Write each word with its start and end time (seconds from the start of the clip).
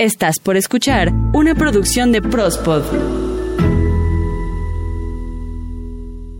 Estás 0.00 0.38
por 0.38 0.56
escuchar 0.56 1.12
una 1.32 1.56
producción 1.56 2.12
de 2.12 2.22
Prospod. 2.22 2.84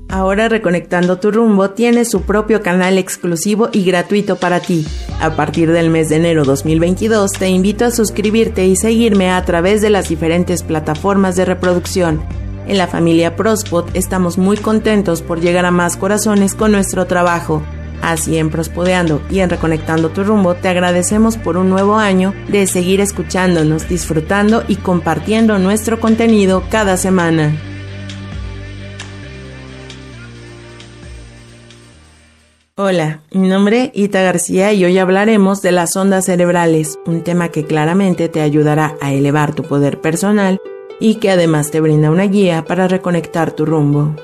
Ahora 0.08 0.48
Reconectando 0.48 1.18
tu 1.18 1.32
rumbo 1.32 1.70
tiene 1.70 2.04
su 2.04 2.22
propio 2.22 2.62
canal 2.62 2.98
exclusivo 2.98 3.68
y 3.72 3.84
gratuito 3.84 4.36
para 4.36 4.60
ti. 4.60 4.86
A 5.20 5.34
partir 5.34 5.72
del 5.72 5.90
mes 5.90 6.08
de 6.08 6.18
enero 6.18 6.44
2022 6.44 7.32
te 7.32 7.48
invito 7.48 7.84
a 7.84 7.90
suscribirte 7.90 8.64
y 8.64 8.76
seguirme 8.76 9.32
a 9.32 9.44
través 9.44 9.82
de 9.82 9.90
las 9.90 10.08
diferentes 10.08 10.62
plataformas 10.62 11.34
de 11.34 11.44
reproducción. 11.44 12.22
En 12.68 12.78
la 12.78 12.86
familia 12.86 13.34
Prospod 13.34 13.86
estamos 13.94 14.38
muy 14.38 14.56
contentos 14.56 15.20
por 15.20 15.40
llegar 15.40 15.66
a 15.66 15.72
más 15.72 15.96
corazones 15.96 16.54
con 16.54 16.70
nuestro 16.70 17.08
trabajo. 17.08 17.64
Así 18.02 18.38
en 18.38 18.50
Prospodeando 18.50 19.22
y 19.30 19.40
en 19.40 19.50
Reconectando 19.50 20.10
tu 20.10 20.24
rumbo 20.24 20.54
te 20.54 20.68
agradecemos 20.68 21.36
por 21.36 21.56
un 21.56 21.68
nuevo 21.68 21.96
año 21.96 22.34
de 22.48 22.66
seguir 22.66 23.00
escuchándonos, 23.00 23.88
disfrutando 23.88 24.64
y 24.68 24.76
compartiendo 24.76 25.58
nuestro 25.58 26.00
contenido 26.00 26.62
cada 26.70 26.96
semana. 26.96 27.56
Hola, 32.80 33.22
mi 33.32 33.48
nombre 33.48 33.90
es 33.92 34.04
Ita 34.04 34.22
García 34.22 34.72
y 34.72 34.84
hoy 34.84 34.98
hablaremos 34.98 35.62
de 35.62 35.72
las 35.72 35.96
ondas 35.96 36.26
cerebrales, 36.26 36.96
un 37.06 37.24
tema 37.24 37.48
que 37.48 37.64
claramente 37.64 38.28
te 38.28 38.40
ayudará 38.40 38.94
a 39.00 39.12
elevar 39.12 39.52
tu 39.52 39.64
poder 39.64 40.00
personal 40.00 40.60
y 41.00 41.16
que 41.16 41.32
además 41.32 41.72
te 41.72 41.80
brinda 41.80 42.08
una 42.12 42.28
guía 42.28 42.64
para 42.64 42.86
reconectar 42.86 43.50
tu 43.50 43.66
rumbo. 43.66 44.14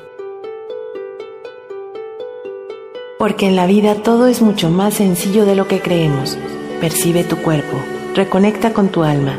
Porque 3.24 3.46
en 3.46 3.56
la 3.56 3.64
vida 3.64 3.95
todo 3.95 4.27
es 4.27 4.42
mucho 4.42 4.69
más 4.69 4.92
sencillo 4.92 5.46
de 5.46 5.55
lo 5.55 5.66
que 5.66 5.80
creemos. 5.80 6.37
Percibe 6.78 7.24
tu 7.24 7.38
cuerpo, 7.38 7.78
reconecta 8.15 8.74
con 8.74 8.88
tu 8.88 9.02
alma, 9.02 9.38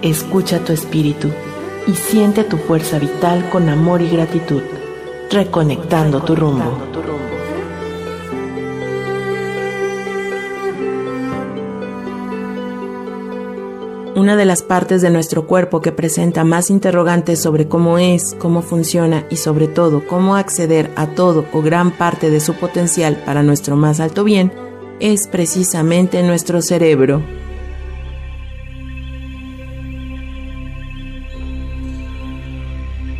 escucha 0.00 0.64
tu 0.64 0.72
espíritu 0.72 1.28
y 1.86 1.92
siente 1.92 2.44
tu 2.44 2.56
fuerza 2.56 2.98
vital 2.98 3.50
con 3.50 3.68
amor 3.68 4.00
y 4.00 4.08
gratitud, 4.08 4.62
reconectando 5.30 6.22
tu 6.22 6.34
rumbo. 6.34 6.78
Una 14.16 14.34
de 14.34 14.46
las 14.46 14.62
partes 14.62 15.02
de 15.02 15.10
nuestro 15.10 15.46
cuerpo 15.46 15.82
que 15.82 15.92
presenta 15.92 16.42
más 16.42 16.70
interrogantes 16.70 17.38
sobre 17.42 17.68
cómo 17.68 17.98
es, 17.98 18.34
cómo 18.38 18.62
funciona 18.62 19.26
y 19.28 19.36
sobre 19.36 19.68
todo 19.68 20.06
cómo 20.06 20.36
acceder 20.36 20.90
a 20.96 21.08
todo 21.08 21.44
o 21.52 21.60
gran 21.60 21.90
parte 21.90 22.30
de 22.30 22.40
su 22.40 22.54
potencial 22.54 23.22
para 23.26 23.42
nuestro 23.42 23.76
más 23.76 24.00
alto 24.00 24.24
bien 24.24 24.50
es 25.00 25.28
precisamente 25.28 26.22
nuestro 26.22 26.62
cerebro. 26.62 27.20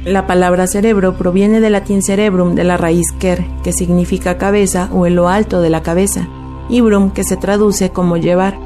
La 0.07 0.27
palabra 0.27 0.67
cerebro 0.67 1.19
proviene 1.19 1.61
del 1.61 1.73
latín 1.73 2.03
cerebrum 2.03 2.55
de 2.55 2.65
la 2.65 2.79
raíz 2.79 3.05
ker, 3.19 3.45
que 3.63 3.75
significa 3.75 4.39
cabeza 4.39 4.89
o 4.95 5.07
en 5.07 5.15
lo 5.15 5.29
alto 5.29 5.61
de 5.61 5.69
la 5.69 5.83
cabeza, 5.83 6.27
y 6.71 6.81
brum, 6.81 7.11
que 7.11 7.23
se 7.23 7.37
traduce 7.37 7.91
como 7.91 8.17
llevar 8.17 8.57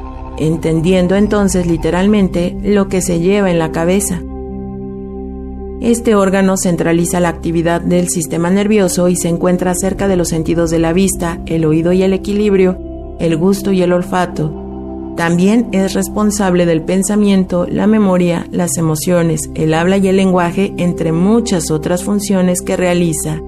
entendiendo 0.41 1.15
entonces 1.15 1.67
literalmente 1.67 2.57
lo 2.63 2.89
que 2.89 3.03
se 3.03 3.21
lleva 3.21 3.51
en 3.51 3.59
la 3.59 3.71
cabeza. 3.71 4.21
Este 5.81 6.15
órgano 6.15 6.57
centraliza 6.57 7.21
la 7.21 7.31
actividad 7.31 7.81
del 7.81 8.09
sistema 8.09 8.51
nervioso 8.51 9.09
y 9.09 9.17
se 9.17 9.29
encuentra 9.29 9.75
cerca 9.75 10.09
de 10.09 10.17
los 10.17 10.29
sentidos 10.29 10.71
de 10.71 10.79
la 10.79 10.93
vista, 10.93 11.41
el 11.47 11.65
oído 11.65 11.93
y 11.93 12.03
el 12.03 12.13
equilibrio, 12.13 12.79
el 13.19 13.37
gusto 13.37 13.73
y 13.73 13.81
el 13.83 13.93
olfato. 13.93 15.15
También 15.17 15.69
es 15.73 15.95
responsable 15.95 16.67
del 16.67 16.83
pensamiento, 16.83 17.67
la 17.67 17.87
memoria, 17.87 18.47
las 18.51 18.77
emociones, 18.77 19.51
el 19.55 19.75
habla 19.75 19.97
y 19.97 20.09
el 20.09 20.17
lenguaje, 20.17 20.73
entre 20.77 21.13
muchas 21.13 21.71
otras 21.71 22.05
funciones 22.05 22.61
que 22.63 22.77
realiza. 22.77 23.41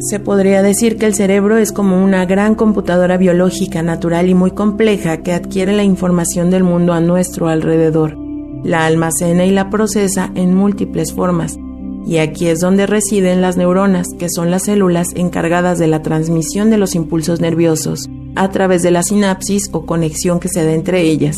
Se 0.00 0.18
podría 0.18 0.62
decir 0.62 0.96
que 0.96 1.04
el 1.04 1.14
cerebro 1.14 1.58
es 1.58 1.72
como 1.72 2.02
una 2.02 2.24
gran 2.24 2.54
computadora 2.54 3.18
biológica 3.18 3.82
natural 3.82 4.30
y 4.30 4.34
muy 4.34 4.52
compleja 4.52 5.18
que 5.18 5.34
adquiere 5.34 5.74
la 5.74 5.84
información 5.84 6.50
del 6.50 6.64
mundo 6.64 6.94
a 6.94 7.02
nuestro 7.02 7.48
alrededor, 7.48 8.16
la 8.64 8.86
almacena 8.86 9.44
y 9.44 9.50
la 9.50 9.68
procesa 9.68 10.32
en 10.34 10.54
múltiples 10.54 11.12
formas. 11.12 11.58
Y 12.06 12.16
aquí 12.16 12.46
es 12.46 12.60
donde 12.60 12.86
residen 12.86 13.42
las 13.42 13.58
neuronas, 13.58 14.06
que 14.18 14.30
son 14.30 14.50
las 14.50 14.64
células 14.64 15.08
encargadas 15.16 15.78
de 15.78 15.86
la 15.86 16.00
transmisión 16.00 16.70
de 16.70 16.78
los 16.78 16.94
impulsos 16.94 17.42
nerviosos, 17.42 18.08
a 18.36 18.48
través 18.48 18.80
de 18.82 18.92
la 18.92 19.02
sinapsis 19.02 19.68
o 19.70 19.84
conexión 19.84 20.40
que 20.40 20.48
se 20.48 20.64
da 20.64 20.72
entre 20.72 21.02
ellas. 21.02 21.36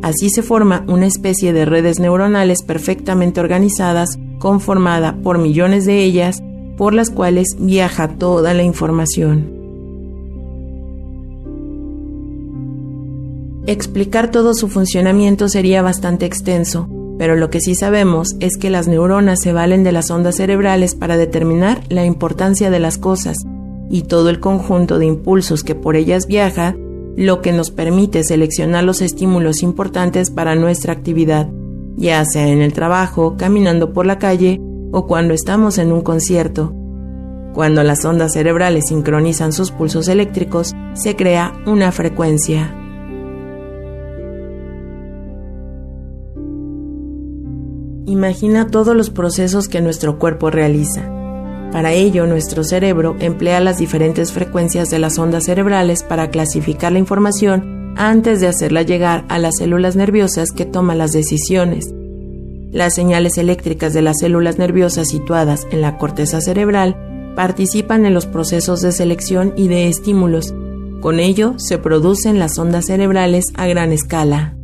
Así 0.00 0.30
se 0.30 0.42
forma 0.42 0.86
una 0.88 1.04
especie 1.04 1.52
de 1.52 1.66
redes 1.66 1.98
neuronales 1.98 2.62
perfectamente 2.62 3.40
organizadas, 3.40 4.18
conformada 4.38 5.18
por 5.22 5.36
millones 5.36 5.84
de 5.84 6.02
ellas, 6.02 6.42
por 6.76 6.94
las 6.94 7.10
cuales 7.10 7.56
viaja 7.58 8.08
toda 8.08 8.54
la 8.54 8.62
información. 8.62 9.54
Explicar 13.66 14.30
todo 14.30 14.54
su 14.54 14.68
funcionamiento 14.68 15.48
sería 15.48 15.80
bastante 15.80 16.26
extenso, 16.26 16.86
pero 17.18 17.34
lo 17.34 17.48
que 17.48 17.60
sí 17.60 17.74
sabemos 17.74 18.36
es 18.40 18.58
que 18.58 18.68
las 18.68 18.88
neuronas 18.88 19.40
se 19.40 19.52
valen 19.52 19.84
de 19.84 19.92
las 19.92 20.10
ondas 20.10 20.36
cerebrales 20.36 20.94
para 20.94 21.16
determinar 21.16 21.80
la 21.88 22.04
importancia 22.04 22.70
de 22.70 22.80
las 22.80 22.98
cosas 22.98 23.38
y 23.88 24.02
todo 24.02 24.28
el 24.28 24.40
conjunto 24.40 24.98
de 24.98 25.06
impulsos 25.06 25.62
que 25.62 25.74
por 25.74 25.96
ellas 25.96 26.26
viaja, 26.26 26.76
lo 27.16 27.40
que 27.40 27.52
nos 27.52 27.70
permite 27.70 28.24
seleccionar 28.24 28.84
los 28.84 29.00
estímulos 29.00 29.62
importantes 29.62 30.30
para 30.30 30.56
nuestra 30.56 30.92
actividad, 30.92 31.48
ya 31.96 32.24
sea 32.24 32.48
en 32.48 32.60
el 32.60 32.72
trabajo, 32.72 33.36
caminando 33.38 33.92
por 33.92 34.04
la 34.04 34.18
calle 34.18 34.60
o 34.94 35.08
cuando 35.08 35.34
estamos 35.34 35.78
en 35.78 35.90
un 35.90 36.02
concierto. 36.02 36.72
Cuando 37.52 37.82
las 37.82 38.04
ondas 38.04 38.32
cerebrales 38.32 38.84
sincronizan 38.88 39.52
sus 39.52 39.72
pulsos 39.72 40.06
eléctricos, 40.06 40.72
se 40.94 41.16
crea 41.16 41.52
una 41.66 41.90
frecuencia. 41.90 42.72
Imagina 48.06 48.68
todos 48.68 48.94
los 48.94 49.10
procesos 49.10 49.66
que 49.66 49.80
nuestro 49.80 50.20
cuerpo 50.20 50.50
realiza. 50.50 51.10
Para 51.72 51.92
ello, 51.92 52.28
nuestro 52.28 52.62
cerebro 52.62 53.16
emplea 53.18 53.58
las 53.58 53.78
diferentes 53.78 54.30
frecuencias 54.30 54.90
de 54.90 55.00
las 55.00 55.18
ondas 55.18 55.46
cerebrales 55.46 56.04
para 56.04 56.30
clasificar 56.30 56.92
la 56.92 57.00
información 57.00 57.94
antes 57.96 58.40
de 58.40 58.46
hacerla 58.46 58.82
llegar 58.82 59.24
a 59.28 59.40
las 59.40 59.56
células 59.56 59.96
nerviosas 59.96 60.52
que 60.52 60.66
toman 60.66 60.98
las 60.98 61.10
decisiones. 61.10 61.92
Las 62.74 62.96
señales 62.96 63.38
eléctricas 63.38 63.94
de 63.94 64.02
las 64.02 64.18
células 64.18 64.58
nerviosas 64.58 65.06
situadas 65.06 65.64
en 65.70 65.80
la 65.80 65.96
corteza 65.96 66.40
cerebral 66.40 67.32
participan 67.36 68.04
en 68.04 68.14
los 68.14 68.26
procesos 68.26 68.80
de 68.80 68.90
selección 68.90 69.54
y 69.56 69.68
de 69.68 69.86
estímulos. 69.86 70.52
Con 71.00 71.20
ello 71.20 71.54
se 71.56 71.78
producen 71.78 72.40
las 72.40 72.58
ondas 72.58 72.86
cerebrales 72.86 73.44
a 73.54 73.68
gran 73.68 73.92
escala. 73.92 74.56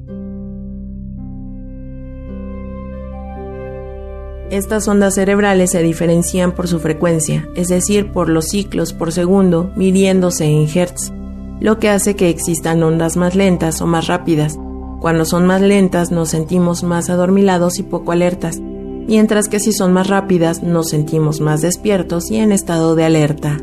Estas 4.50 4.88
ondas 4.88 5.15
cerebrales 5.15 5.70
se 5.70 5.81
diferencian 5.81 6.53
por 6.53 6.66
su 6.66 6.81
frecuencia, 6.81 7.49
es 7.54 7.69
decir, 7.69 8.10
por 8.10 8.28
los 8.28 8.47
ciclos 8.47 8.93
por 8.93 9.12
segundo 9.12 9.70
midiéndose 9.76 10.47
en 10.47 10.66
Hertz, 10.69 11.12
lo 11.60 11.78
que 11.78 11.88
hace 11.88 12.16
que 12.16 12.28
existan 12.28 12.82
ondas 12.82 13.16
más 13.16 13.37
lentas 13.37 13.81
o 13.81 13.87
más 13.87 14.09
rápidas, 14.09 14.59
cuando 15.00 15.25
son 15.25 15.47
más 15.47 15.62
lentas 15.62 16.11
nos 16.11 16.28
sentimos 16.28 16.84
más 16.84 17.09
adormilados 17.09 17.78
y 17.78 17.83
poco 17.83 18.12
alertas, 18.12 18.61
mientras 18.61 19.49
que 19.49 19.59
si 19.59 19.72
son 19.72 19.93
más 19.93 20.09
rápidas 20.09 20.62
nos 20.62 20.91
sentimos 20.91 21.41
más 21.41 21.62
despiertos 21.62 22.31
y 22.31 22.37
en 22.37 22.53
estado 22.53 22.94
de 22.94 23.05
alerta. 23.05 23.59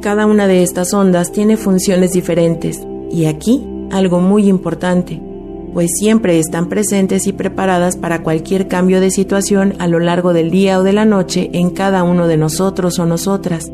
Cada 0.00 0.24
una 0.24 0.46
de 0.46 0.62
estas 0.62 0.94
ondas 0.94 1.32
tiene 1.32 1.56
funciones 1.56 2.12
diferentes 2.12 2.80
y 3.10 3.26
aquí 3.26 3.66
algo 3.90 4.20
muy 4.20 4.48
importante, 4.48 5.20
pues 5.74 5.90
siempre 5.98 6.38
están 6.38 6.68
presentes 6.68 7.26
y 7.26 7.32
preparadas 7.32 7.96
para 7.96 8.22
cualquier 8.22 8.68
cambio 8.68 9.00
de 9.00 9.10
situación 9.10 9.74
a 9.78 9.88
lo 9.88 9.98
largo 9.98 10.32
del 10.32 10.50
día 10.50 10.78
o 10.78 10.84
de 10.84 10.92
la 10.92 11.04
noche 11.04 11.50
en 11.52 11.70
cada 11.70 12.02
uno 12.02 12.28
de 12.28 12.36
nosotros 12.36 12.98
o 12.98 13.06
nosotras. 13.06 13.70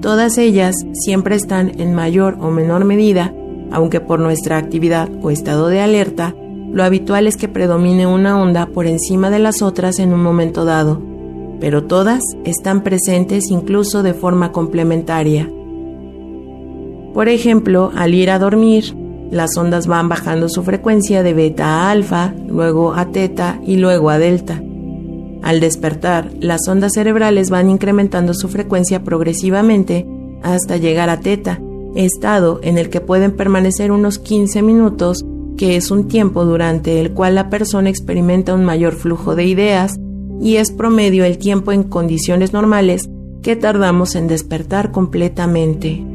Todas 0.00 0.38
ellas 0.38 0.74
siempre 0.92 1.36
están 1.36 1.78
en 1.78 1.94
mayor 1.94 2.38
o 2.40 2.50
menor 2.50 2.84
medida, 2.84 3.34
aunque 3.70 4.00
por 4.00 4.18
nuestra 4.18 4.56
actividad 4.56 5.10
o 5.22 5.30
estado 5.30 5.68
de 5.68 5.80
alerta, 5.80 6.34
lo 6.72 6.84
habitual 6.84 7.26
es 7.26 7.36
que 7.36 7.48
predomine 7.48 8.06
una 8.06 8.40
onda 8.40 8.66
por 8.66 8.86
encima 8.86 9.28
de 9.28 9.40
las 9.40 9.60
otras 9.60 9.98
en 9.98 10.14
un 10.14 10.22
momento 10.22 10.64
dado, 10.64 11.02
pero 11.60 11.84
todas 11.84 12.22
están 12.44 12.82
presentes 12.82 13.50
incluso 13.50 14.02
de 14.02 14.14
forma 14.14 14.52
complementaria. 14.52 15.50
Por 17.12 17.28
ejemplo, 17.28 17.90
al 17.94 18.14
ir 18.14 18.30
a 18.30 18.38
dormir, 18.38 18.96
las 19.30 19.56
ondas 19.56 19.86
van 19.86 20.08
bajando 20.08 20.48
su 20.48 20.62
frecuencia 20.62 21.22
de 21.22 21.34
beta 21.34 21.66
a 21.66 21.90
alfa, 21.90 22.34
luego 22.48 22.94
a 22.94 23.06
teta 23.06 23.60
y 23.66 23.76
luego 23.76 24.10
a 24.10 24.18
delta. 24.18 24.62
Al 25.42 25.60
despertar, 25.60 26.30
las 26.40 26.68
ondas 26.68 26.92
cerebrales 26.94 27.50
van 27.50 27.70
incrementando 27.70 28.34
su 28.34 28.48
frecuencia 28.48 29.02
progresivamente 29.02 30.06
hasta 30.42 30.76
llegar 30.76 31.10
a 31.10 31.20
teta, 31.20 31.60
estado 31.94 32.60
en 32.62 32.78
el 32.78 32.90
que 32.90 33.00
pueden 33.00 33.32
permanecer 33.32 33.92
unos 33.92 34.18
15 34.18 34.62
minutos, 34.62 35.24
que 35.56 35.76
es 35.76 35.90
un 35.90 36.08
tiempo 36.08 36.44
durante 36.44 37.00
el 37.00 37.12
cual 37.12 37.34
la 37.34 37.50
persona 37.50 37.90
experimenta 37.90 38.54
un 38.54 38.64
mayor 38.64 38.94
flujo 38.94 39.34
de 39.34 39.44
ideas 39.44 39.96
y 40.40 40.56
es 40.56 40.72
promedio 40.72 41.24
el 41.24 41.38
tiempo 41.38 41.72
en 41.72 41.82
condiciones 41.84 42.52
normales 42.52 43.08
que 43.42 43.56
tardamos 43.56 44.14
en 44.14 44.28
despertar 44.28 44.90
completamente. 44.90 46.09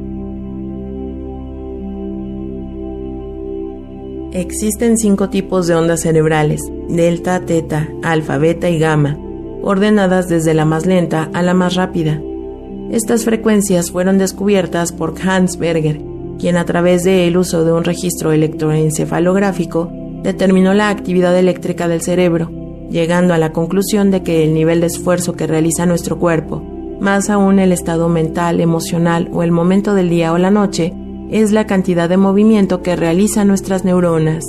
Existen 4.36 4.98
cinco 4.98 5.30
tipos 5.30 5.66
de 5.66 5.76
ondas 5.76 6.02
cerebrales, 6.02 6.60
delta, 6.90 7.40
teta, 7.46 7.88
alfa, 8.04 8.38
beta 8.38 8.70
y 8.70 8.78
gamma, 8.78 9.18
ordenadas 9.62 10.28
desde 10.28 10.54
la 10.54 10.66
más 10.66 10.86
lenta 10.86 11.30
a 11.34 11.42
la 11.42 11.54
más 11.54 11.76
rápida. 11.76 12.22
Estas 12.92 13.24
frecuencias 13.24 13.92
fueron 13.92 14.18
descubiertas 14.18 14.92
por 14.92 15.14
Hans 15.26 15.58
Berger, 15.58 16.02
quien 16.38 16.58
a 16.58 16.66
través 16.66 17.06
del 17.06 17.38
uso 17.38 17.64
de 17.64 17.72
un 17.72 17.86
registro 17.86 18.34
electroencefalográfico 18.34 19.90
determinó 20.22 20.74
la 20.74 20.90
actividad 20.90 21.38
eléctrica 21.40 21.88
del 21.88 22.02
cerebro, 22.02 22.52
llegando 22.90 23.34
a 23.34 23.38
la 23.38 23.54
conclusión 23.54 24.12
de 24.12 24.22
que 24.22 24.44
el 24.44 24.54
nivel 24.54 24.82
de 24.82 24.88
esfuerzo 24.88 25.32
que 25.32 25.48
realiza 25.48 25.86
nuestro 25.86 26.20
cuerpo, 26.20 26.62
más 27.00 27.30
aún 27.30 27.58
el 27.58 27.72
estado 27.72 28.10
mental, 28.10 28.60
emocional 28.60 29.30
o 29.32 29.44
el 29.44 29.54
momento 29.54 29.96
del 29.96 30.10
día 30.10 30.34
o 30.34 30.38
la 30.38 30.52
noche, 30.52 30.94
es 31.32 31.52
la 31.52 31.66
cantidad 31.66 32.10
de 32.10 32.18
movimiento 32.18 32.82
que 32.82 32.96
realizan 32.96 33.48
nuestras 33.48 33.84
neuronas. 33.86 34.44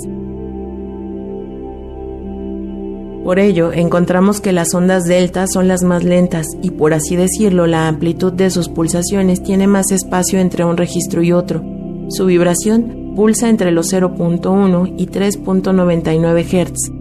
Por 3.23 3.39
ello, 3.39 3.73
encontramos 3.73 4.39
que 4.39 4.53
las 4.53 4.73
ondas 4.73 5.03
delta 5.03 5.47
son 5.47 5.67
las 5.67 5.83
más 5.83 6.05
lentas 6.05 6.47
y, 6.61 6.71
por 6.71 6.93
así 6.93 7.17
decirlo, 7.17 7.67
la 7.67 7.89
amplitud 7.89 8.31
de 8.31 8.49
sus 8.49 8.69
pulsaciones 8.69 9.43
tiene 9.43 9.67
más 9.67 9.91
espacio 9.91 10.39
entre 10.39 10.63
un 10.63 10.77
registro 10.77 11.21
y 11.21 11.33
otro. 11.33 11.61
Su 12.07 12.25
vibración 12.25 13.13
pulsa 13.17 13.49
entre 13.49 13.71
los 13.71 13.91
0.1 13.91 14.93
y 14.97 15.07
3.99 15.07 16.45
Hz. 16.45 16.91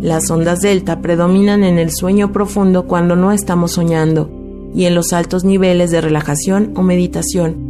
Las 0.00 0.30
ondas 0.30 0.60
delta 0.60 1.02
predominan 1.02 1.64
en 1.64 1.78
el 1.78 1.90
sueño 1.90 2.32
profundo 2.32 2.86
cuando 2.86 3.14
no 3.14 3.32
estamos 3.32 3.72
soñando 3.72 4.30
y 4.74 4.84
en 4.84 4.94
los 4.94 5.12
altos 5.12 5.44
niveles 5.44 5.90
de 5.90 6.00
relajación 6.00 6.72
o 6.76 6.82
meditación, 6.82 7.67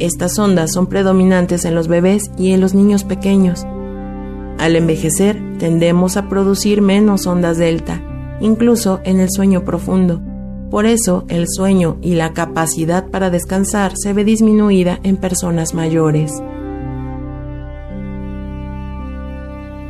estas 0.00 0.38
ondas 0.38 0.72
son 0.72 0.86
predominantes 0.86 1.64
en 1.64 1.74
los 1.74 1.86
bebés 1.86 2.30
y 2.36 2.52
en 2.52 2.60
los 2.60 2.74
niños 2.74 3.04
pequeños. 3.04 3.64
Al 4.58 4.76
envejecer, 4.76 5.40
tendemos 5.58 6.16
a 6.16 6.28
producir 6.28 6.82
menos 6.82 7.26
ondas 7.26 7.58
delta, 7.58 8.02
incluso 8.40 9.00
en 9.04 9.20
el 9.20 9.30
sueño 9.30 9.64
profundo. 9.64 10.20
Por 10.70 10.86
eso, 10.86 11.24
el 11.28 11.46
sueño 11.48 11.98
y 12.00 12.14
la 12.14 12.32
capacidad 12.32 13.08
para 13.08 13.30
descansar 13.30 13.92
se 13.96 14.12
ve 14.12 14.24
disminuida 14.24 15.00
en 15.02 15.16
personas 15.16 15.74
mayores. 15.74 16.32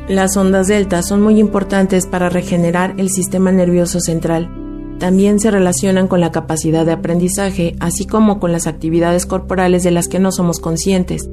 Las 0.08 0.36
ondas 0.36 0.66
delta 0.66 1.02
son 1.02 1.22
muy 1.22 1.38
importantes 1.38 2.06
para 2.06 2.28
regenerar 2.28 2.94
el 2.98 3.10
sistema 3.10 3.52
nervioso 3.52 4.00
central 4.00 4.50
también 5.00 5.40
se 5.40 5.50
relacionan 5.50 6.06
con 6.06 6.20
la 6.20 6.30
capacidad 6.30 6.84
de 6.86 6.92
aprendizaje, 6.92 7.74
así 7.80 8.06
como 8.06 8.38
con 8.38 8.52
las 8.52 8.66
actividades 8.66 9.26
corporales 9.26 9.82
de 9.82 9.90
las 9.90 10.06
que 10.06 10.20
no 10.20 10.30
somos 10.30 10.60
conscientes, 10.60 11.28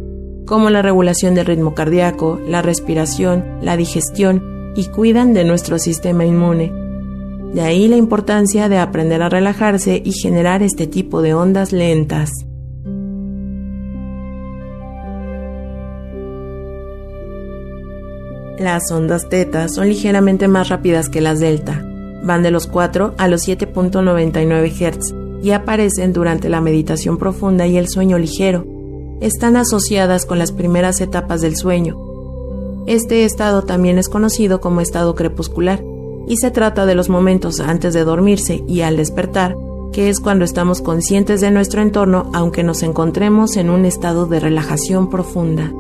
como 0.48 0.70
la 0.70 0.82
regulación 0.82 1.36
del 1.36 1.46
ritmo 1.46 1.76
cardíaco, 1.76 2.40
la 2.48 2.62
respiración, 2.62 3.44
la 3.62 3.76
digestión 3.76 4.72
y 4.76 4.86
cuidan 4.86 5.34
de 5.34 5.44
nuestro 5.44 5.80
sistema 5.80 6.26
inmune. 6.26 6.72
De 7.54 7.62
ahí 7.62 7.90
la 7.90 7.98
importancia 7.98 8.70
de 8.70 8.78
aprender 8.78 9.22
a 9.22 9.30
relajarse 9.30 10.02
y 10.04 10.14
generar 10.14 10.64
este 10.64 10.88
tipo 10.88 11.22
de 11.22 11.34
ondas 11.34 11.74
lentas. 11.74 12.32
Las 18.60 18.90
ondas 18.92 19.28
teta 19.30 19.68
son 19.68 19.90
ligeramente 19.90 20.48
más 20.48 20.70
rápidas 20.70 21.10
que 21.10 21.22
las 21.22 21.40
delta, 21.40 21.84
Van 22.28 22.44
de 22.44 22.52
los 22.52 22.68
4 22.68 23.16
a 23.18 23.28
los 23.30 23.48
7.99 23.48 24.70
Hz 24.70 25.16
y 25.42 25.52
aparecen 25.52 26.12
durante 26.12 26.50
la 26.50 26.60
meditación 26.60 27.18
profunda 27.18 27.68
y 27.68 27.78
el 27.78 27.88
sueño 27.88 28.20
ligero. 28.20 28.66
Están 29.22 29.56
asociadas 29.56 30.26
con 30.26 30.38
las 30.38 30.52
primeras 30.52 31.00
etapas 31.00 31.40
del 31.40 31.56
sueño. 31.56 31.98
Este 32.86 33.24
estado 33.24 33.64
también 33.64 33.98
es 33.98 34.10
conocido 34.10 34.60
como 34.60 34.82
estado 34.82 35.16
crepuscular 35.16 35.82
y 36.28 36.36
se 36.36 36.52
trata 36.52 36.86
de 36.86 36.96
los 36.96 37.08
momentos 37.08 37.62
antes 37.62 37.94
de 37.94 38.04
dormirse 38.04 38.62
y 38.68 38.82
al 38.82 38.98
despertar, 38.98 39.56
que 39.94 40.10
es 40.10 40.20
cuando 40.20 40.44
estamos 40.44 40.82
conscientes 40.82 41.40
de 41.40 41.52
nuestro 41.52 41.82
entorno 41.82 42.30
aunque 42.34 42.62
nos 42.62 42.84
encontremos 42.84 43.56
en 43.56 43.70
un 43.70 43.86
estado 43.86 44.26
de 44.26 44.42
relajación 44.42 45.10
profunda. 45.10 45.72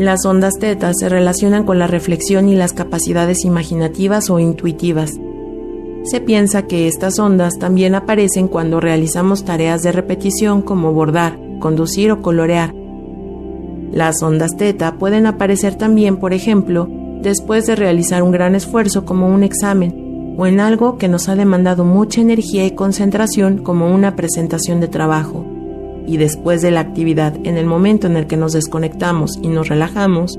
Las 0.00 0.24
ondas 0.24 0.54
teta 0.58 0.92
se 0.94 1.10
relacionan 1.10 1.64
con 1.64 1.78
la 1.78 1.86
reflexión 1.86 2.48
y 2.48 2.56
las 2.56 2.72
capacidades 2.72 3.44
imaginativas 3.44 4.30
o 4.30 4.38
intuitivas. 4.38 5.20
Se 6.04 6.22
piensa 6.22 6.62
que 6.62 6.88
estas 6.88 7.18
ondas 7.18 7.58
también 7.58 7.94
aparecen 7.94 8.48
cuando 8.48 8.80
realizamos 8.80 9.44
tareas 9.44 9.82
de 9.82 9.92
repetición 9.92 10.62
como 10.62 10.94
bordar, 10.94 11.38
conducir 11.58 12.12
o 12.12 12.22
colorear. 12.22 12.74
Las 13.92 14.22
ondas 14.22 14.56
teta 14.56 14.94
pueden 14.94 15.26
aparecer 15.26 15.74
también, 15.74 16.16
por 16.16 16.32
ejemplo, 16.32 16.88
después 17.20 17.66
de 17.66 17.76
realizar 17.76 18.22
un 18.22 18.30
gran 18.30 18.54
esfuerzo 18.54 19.04
como 19.04 19.28
un 19.28 19.42
examen 19.42 20.34
o 20.38 20.46
en 20.46 20.60
algo 20.60 20.96
que 20.96 21.08
nos 21.08 21.28
ha 21.28 21.36
demandado 21.36 21.84
mucha 21.84 22.22
energía 22.22 22.64
y 22.64 22.70
concentración 22.70 23.58
como 23.58 23.94
una 23.94 24.16
presentación 24.16 24.80
de 24.80 24.88
trabajo 24.88 25.59
y 26.06 26.16
después 26.16 26.62
de 26.62 26.70
la 26.70 26.80
actividad, 26.80 27.34
en 27.44 27.56
el 27.56 27.66
momento 27.66 28.06
en 28.06 28.16
el 28.16 28.26
que 28.26 28.36
nos 28.36 28.52
desconectamos 28.52 29.38
y 29.42 29.48
nos 29.48 29.68
relajamos, 29.68 30.38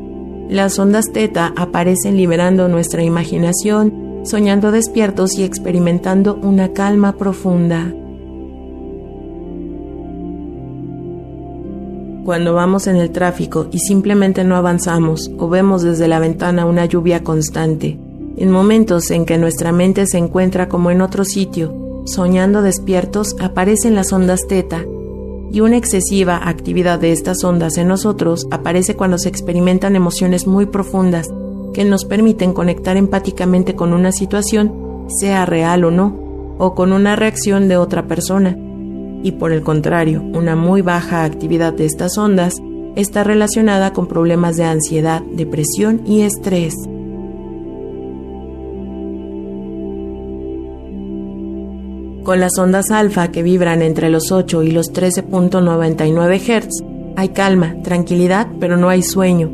las 0.49 0.77
ondas 0.79 1.11
teta 1.13 1.53
aparecen 1.55 2.17
liberando 2.17 2.67
nuestra 2.67 3.03
imaginación, 3.03 4.21
soñando 4.23 4.71
despiertos 4.71 5.37
y 5.37 5.43
experimentando 5.43 6.35
una 6.35 6.73
calma 6.73 7.13
profunda. 7.13 7.93
Cuando 12.25 12.53
vamos 12.53 12.87
en 12.87 12.97
el 12.97 13.11
tráfico 13.11 13.67
y 13.71 13.79
simplemente 13.79 14.43
no 14.43 14.55
avanzamos 14.55 15.31
o 15.37 15.49
vemos 15.49 15.81
desde 15.81 16.07
la 16.07 16.19
ventana 16.19 16.65
una 16.65 16.85
lluvia 16.85 17.23
constante, 17.23 17.97
en 18.37 18.51
momentos 18.51 19.09
en 19.09 19.25
que 19.25 19.37
nuestra 19.37 19.71
mente 19.71 20.05
se 20.05 20.17
encuentra 20.17 20.69
como 20.69 20.91
en 20.91 21.01
otro 21.01 21.25
sitio, 21.25 22.03
soñando 22.05 22.61
despiertos, 22.61 23.35
aparecen 23.39 23.95
las 23.95 24.11
ondas 24.11 24.41
teta 24.47 24.85
y 25.51 25.59
una 25.59 25.77
excesiva 25.77 26.47
actividad 26.47 26.99
de 26.99 27.11
estas 27.11 27.43
ondas 27.43 27.77
en 27.77 27.87
nosotros 27.87 28.47
aparece 28.51 28.95
cuando 28.95 29.17
se 29.17 29.29
experimentan 29.29 29.95
emociones 29.95 30.47
muy 30.47 30.65
profundas 30.65 31.27
que 31.73 31.85
nos 31.85 32.05
permiten 32.05 32.53
conectar 32.53 32.97
empáticamente 32.97 33.75
con 33.75 33.93
una 33.93 34.11
situación, 34.11 35.07
sea 35.19 35.45
real 35.45 35.83
o 35.83 35.91
no, 35.91 36.55
o 36.57 36.75
con 36.75 36.93
una 36.93 37.15
reacción 37.15 37.67
de 37.67 37.77
otra 37.77 38.07
persona. 38.07 38.57
Y 39.23 39.33
por 39.33 39.51
el 39.51 39.61
contrario, 39.61 40.21
una 40.21 40.55
muy 40.55 40.81
baja 40.81 41.23
actividad 41.23 41.73
de 41.73 41.85
estas 41.85 42.17
ondas 42.17 42.55
está 42.95 43.23
relacionada 43.23 43.93
con 43.93 44.07
problemas 44.07 44.57
de 44.57 44.65
ansiedad, 44.65 45.21
depresión 45.21 46.01
y 46.05 46.21
estrés. 46.21 46.73
Con 52.23 52.39
las 52.39 52.57
ondas 52.59 52.91
alfa 52.91 53.31
que 53.31 53.41
vibran 53.41 53.81
entre 53.81 54.11
los 54.11 54.31
8 54.31 54.61
y 54.61 54.71
los 54.71 54.93
13.99 54.93 56.39
Hz, 56.39 56.83
hay 57.15 57.29
calma, 57.29 57.75
tranquilidad, 57.83 58.47
pero 58.59 58.77
no 58.77 58.89
hay 58.89 59.01
sueño. 59.01 59.49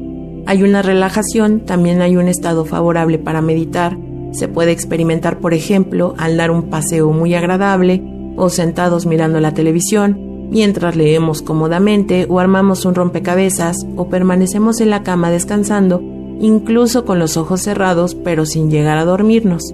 Hay 0.45 0.63
una 0.63 0.81
relajación, 0.81 1.61
también 1.61 2.01
hay 2.01 2.17
un 2.17 2.27
estado 2.27 2.65
favorable 2.65 3.19
para 3.19 3.41
meditar. 3.41 3.97
Se 4.33 4.49
puede 4.49 4.71
experimentar, 4.71 5.39
por 5.39 5.53
ejemplo, 5.53 6.13
al 6.17 6.35
dar 6.35 6.51
un 6.51 6.69
paseo 6.69 7.11
muy 7.11 7.35
agradable 7.35 8.03
o 8.35 8.49
sentados 8.49 9.05
mirando 9.05 9.39
la 9.39 9.53
televisión, 9.53 10.49
mientras 10.51 10.97
leemos 10.97 11.41
cómodamente 11.41 12.25
o 12.29 12.39
armamos 12.39 12.83
un 12.83 12.95
rompecabezas 12.95 13.77
o 13.95 14.09
permanecemos 14.09 14.81
en 14.81 14.89
la 14.89 15.03
cama 15.03 15.31
descansando, 15.31 16.01
incluso 16.41 17.05
con 17.05 17.17
los 17.17 17.37
ojos 17.37 17.61
cerrados 17.61 18.13
pero 18.13 18.45
sin 18.45 18.69
llegar 18.69 18.97
a 18.97 19.05
dormirnos. 19.05 19.73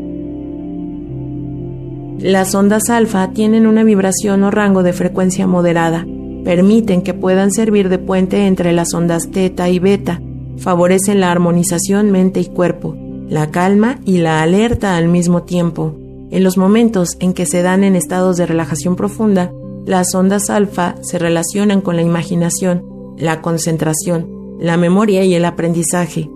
Las 2.19 2.55
ondas 2.55 2.89
alfa 2.89 3.31
tienen 3.31 3.67
una 3.67 3.83
vibración 3.83 4.43
o 4.43 4.51
rango 4.51 4.83
de 4.83 4.93
frecuencia 4.93 5.47
moderada, 5.47 6.05
permiten 6.43 7.01
que 7.01 7.13
puedan 7.13 7.51
servir 7.51 7.89
de 7.89 7.99
puente 7.99 8.47
entre 8.47 8.71
las 8.71 8.93
ondas 8.93 9.29
teta 9.31 9.69
y 9.69 9.79
beta, 9.79 10.21
favorecen 10.57 11.19
la 11.19 11.31
armonización 11.31 12.11
mente 12.11 12.39
y 12.39 12.45
cuerpo, 12.45 12.95
la 13.27 13.51
calma 13.51 13.99
y 14.05 14.19
la 14.19 14.41
alerta 14.41 14.95
al 14.95 15.07
mismo 15.07 15.43
tiempo. 15.43 15.95
En 16.31 16.43
los 16.43 16.57
momentos 16.57 17.17
en 17.19 17.33
que 17.33 17.45
se 17.45 17.61
dan 17.61 17.83
en 17.83 17.95
estados 17.95 18.37
de 18.37 18.45
relajación 18.45 18.95
profunda, 18.95 19.51
las 19.85 20.15
ondas 20.15 20.49
alfa 20.49 20.95
se 21.01 21.19
relacionan 21.19 21.81
con 21.81 21.95
la 21.95 22.01
imaginación, 22.01 22.83
la 23.17 23.41
concentración, 23.41 24.57
la 24.59 24.77
memoria 24.77 25.23
y 25.25 25.33
el 25.33 25.45
aprendizaje. 25.45 26.29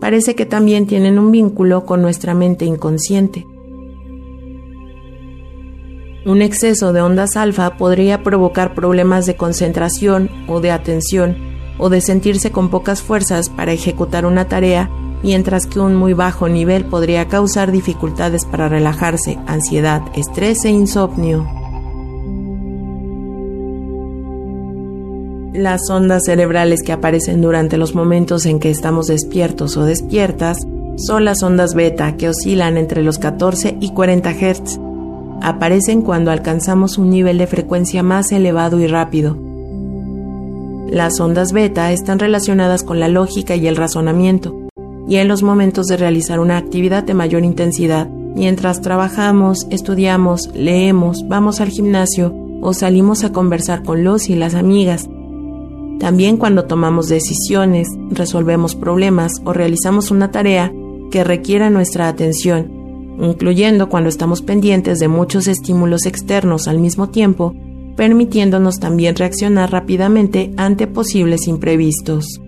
Parece 0.00 0.34
que 0.34 0.46
también 0.46 0.86
tienen 0.86 1.18
un 1.18 1.30
vínculo 1.30 1.84
con 1.86 2.02
nuestra 2.02 2.34
mente 2.34 2.64
inconsciente. 2.64 3.46
Un 6.24 6.42
exceso 6.42 6.92
de 6.92 7.00
ondas 7.00 7.36
alfa 7.36 7.76
podría 7.76 8.22
provocar 8.22 8.74
problemas 8.74 9.24
de 9.24 9.36
concentración 9.36 10.30
o 10.48 10.60
de 10.60 10.72
atención 10.72 11.36
o 11.78 11.90
de 11.90 12.00
sentirse 12.00 12.50
con 12.50 12.70
pocas 12.70 13.02
fuerzas 13.02 13.48
para 13.48 13.72
ejecutar 13.72 14.26
una 14.26 14.48
tarea, 14.48 14.90
mientras 15.22 15.66
que 15.66 15.78
un 15.78 15.94
muy 15.94 16.12
bajo 16.12 16.48
nivel 16.48 16.84
podría 16.84 17.28
causar 17.28 17.70
dificultades 17.70 18.44
para 18.44 18.68
relajarse, 18.68 19.38
ansiedad, 19.46 20.02
estrés 20.14 20.64
e 20.64 20.70
insomnio. 20.70 21.46
Las 25.54 25.88
ondas 25.88 26.24
cerebrales 26.26 26.82
que 26.82 26.92
aparecen 26.92 27.40
durante 27.40 27.78
los 27.78 27.94
momentos 27.94 28.44
en 28.44 28.58
que 28.58 28.70
estamos 28.70 29.06
despiertos 29.06 29.76
o 29.76 29.84
despiertas 29.84 30.58
son 30.96 31.24
las 31.24 31.42
ondas 31.44 31.74
beta 31.74 32.16
que 32.16 32.28
oscilan 32.28 32.76
entre 32.76 33.02
los 33.02 33.18
14 33.18 33.76
y 33.80 33.92
40 33.92 34.32
Hz. 34.32 34.87
Aparecen 35.42 36.02
cuando 36.02 36.30
alcanzamos 36.30 36.98
un 36.98 37.10
nivel 37.10 37.38
de 37.38 37.46
frecuencia 37.46 38.02
más 38.02 38.32
elevado 38.32 38.80
y 38.80 38.86
rápido. 38.86 39.36
Las 40.90 41.20
ondas 41.20 41.52
beta 41.52 41.92
están 41.92 42.18
relacionadas 42.18 42.82
con 42.82 42.98
la 42.98 43.08
lógica 43.08 43.56
y 43.56 43.66
el 43.66 43.76
razonamiento, 43.76 44.68
y 45.06 45.16
en 45.16 45.28
los 45.28 45.42
momentos 45.42 45.86
de 45.86 45.96
realizar 45.96 46.40
una 46.40 46.56
actividad 46.56 47.04
de 47.04 47.14
mayor 47.14 47.44
intensidad, 47.44 48.08
mientras 48.08 48.80
trabajamos, 48.80 49.66
estudiamos, 49.70 50.50
leemos, 50.54 51.26
vamos 51.28 51.60
al 51.60 51.68
gimnasio 51.68 52.34
o 52.62 52.72
salimos 52.72 53.24
a 53.24 53.32
conversar 53.32 53.82
con 53.82 54.02
los 54.02 54.30
y 54.30 54.34
las 54.34 54.54
amigas, 54.54 55.08
también 55.98 56.36
cuando 56.36 56.64
tomamos 56.64 57.08
decisiones, 57.08 57.88
resolvemos 58.10 58.76
problemas 58.76 59.32
o 59.44 59.52
realizamos 59.52 60.10
una 60.12 60.30
tarea 60.30 60.72
que 61.10 61.24
requiera 61.24 61.70
nuestra 61.70 62.08
atención, 62.08 62.77
incluyendo 63.20 63.88
cuando 63.88 64.08
estamos 64.08 64.42
pendientes 64.42 64.98
de 64.98 65.08
muchos 65.08 65.46
estímulos 65.46 66.06
externos 66.06 66.68
al 66.68 66.78
mismo 66.78 67.08
tiempo, 67.08 67.54
permitiéndonos 67.96 68.78
también 68.78 69.16
reaccionar 69.16 69.72
rápidamente 69.72 70.52
ante 70.56 70.86
posibles 70.86 71.48
imprevistos. 71.48 72.40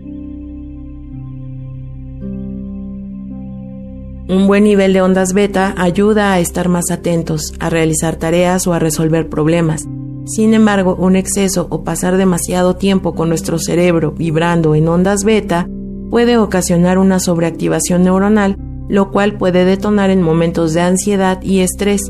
Un 4.29 4.47
buen 4.47 4.63
nivel 4.63 4.93
de 4.93 5.03
ondas 5.03 5.33
beta 5.33 5.75
ayuda 5.77 6.33
a 6.33 6.39
estar 6.39 6.69
más 6.69 6.91
atentos, 6.93 7.53
a 7.59 7.69
realizar 7.69 8.15
tareas 8.17 8.67
o 8.69 8.73
a 8.73 8.79
resolver 8.79 9.29
problemas, 9.29 9.89
sin 10.31 10.55
embargo, 10.55 10.95
un 10.97 11.17
exceso 11.17 11.67
o 11.71 11.83
pasar 11.83 12.17
demasiado 12.17 12.77
tiempo 12.77 13.15
con 13.17 13.29
nuestro 13.29 13.59
cerebro 13.59 14.13
vibrando 14.13 14.77
en 14.77 14.87
ondas 14.87 15.25
beta 15.25 15.69
puede 16.11 16.39
ocasionar 16.39 16.99
una 16.99 17.19
sobreactivación 17.19 18.05
neuronal, 18.05 18.57
lo 18.91 19.13
cual 19.13 19.39
puede 19.39 19.65
detonar 19.65 20.11
en 20.11 20.21
momentos 20.21 20.75
de 20.75 20.81
ansiedad 20.81 21.41
y 21.43 21.61
estrés, 21.61 22.01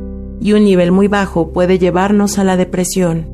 y 0.40 0.54
un 0.54 0.64
nivel 0.64 0.92
muy 0.92 1.08
bajo 1.08 1.52
puede 1.52 1.78
llevarnos 1.78 2.38
a 2.38 2.44
la 2.44 2.56
depresión. 2.56 3.28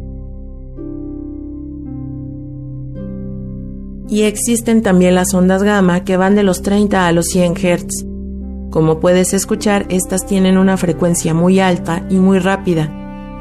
Y 4.08 4.22
existen 4.22 4.82
también 4.82 5.14
las 5.14 5.32
ondas 5.32 5.62
gamma 5.62 6.02
que 6.02 6.16
van 6.16 6.34
de 6.34 6.42
los 6.42 6.62
30 6.62 7.06
a 7.06 7.12
los 7.12 7.26
100 7.26 7.54
Hz. 7.54 8.06
Como 8.70 8.98
puedes 8.98 9.32
escuchar, 9.32 9.86
estas 9.90 10.26
tienen 10.26 10.58
una 10.58 10.76
frecuencia 10.76 11.32
muy 11.32 11.60
alta 11.60 12.04
y 12.10 12.16
muy 12.16 12.40
rápida. 12.40 12.92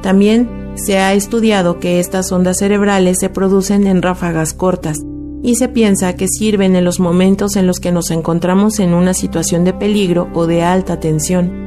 También 0.04 0.74
se 0.76 1.00
ha 1.00 1.14
estudiado 1.14 1.80
que 1.80 2.00
estas 2.00 2.32
ondas 2.32 2.58
cerebrales 2.60 3.18
se 3.20 3.30
producen 3.30 3.88
en 3.88 4.04
ráfagas 4.04 4.54
cortas 4.54 5.00
y 5.46 5.56
se 5.58 5.68
piensa 5.68 6.16
que 6.16 6.28
sirven 6.28 6.76
en 6.76 6.84
los 6.84 7.00
momentos 7.00 7.56
en 7.56 7.68
los 7.68 7.80
que 7.80 7.92
nos 7.92 8.10
encontramos 8.10 8.80
en 8.80 8.96
una 8.96 9.14
situación 9.14 9.64
de 9.64 9.74
peligro 9.74 10.28
o 10.34 10.48
de 10.48 10.64
alta 10.64 11.00
tensión. 11.00 11.64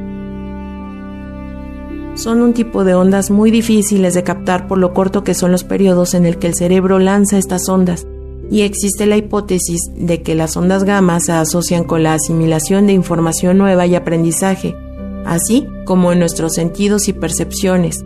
Son 2.15 2.41
un 2.41 2.53
tipo 2.53 2.83
de 2.83 2.95
ondas 2.95 3.31
muy 3.31 3.51
difíciles 3.51 4.13
de 4.13 4.23
captar 4.23 4.67
por 4.67 4.79
lo 4.79 4.93
corto 4.93 5.23
que 5.23 5.33
son 5.33 5.53
los 5.53 5.63
periodos 5.63 6.13
en 6.13 6.25
el 6.25 6.37
que 6.37 6.47
el 6.47 6.55
cerebro 6.55 6.99
lanza 6.99 7.37
estas 7.37 7.69
ondas, 7.69 8.05
y 8.51 8.63
existe 8.63 9.05
la 9.05 9.15
hipótesis 9.15 9.79
de 9.95 10.23
que 10.23 10.35
las 10.35 10.57
ondas 10.57 10.83
gamma 10.83 11.21
se 11.21 11.31
asocian 11.31 11.85
con 11.85 12.03
la 12.03 12.15
asimilación 12.15 12.85
de 12.85 12.91
información 12.91 13.57
nueva 13.57 13.87
y 13.87 13.95
aprendizaje, 13.95 14.75
así 15.25 15.65
como 15.85 16.11
en 16.11 16.19
nuestros 16.19 16.55
sentidos 16.55 17.07
y 17.07 17.13
percepciones, 17.13 18.03